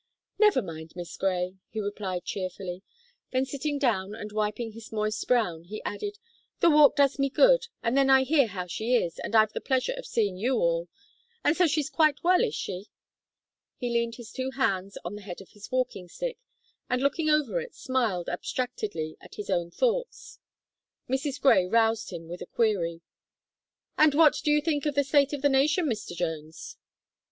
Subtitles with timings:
[0.39, 2.81] "Never mind, Miss Gray," he replied cheerfully;
[3.29, 6.17] then sitting down, and wiping his moist brow, he added
[6.59, 9.61] "the walk does me good, and then I hear how she is, and I've the
[9.61, 10.87] pleasure of seeing you all.
[11.43, 12.87] And so she's quite well, is she?"
[13.77, 16.39] He leaned his two hands on the head of his walking stick,
[16.89, 20.39] and looking over it, smiled abstractedly at his own thoughts.
[21.07, 21.39] Mrs.
[21.39, 23.01] Gray roused him with the query
[23.99, 26.15] "And what do you think of the state of the nation, Mr.
[26.15, 26.77] Jones?"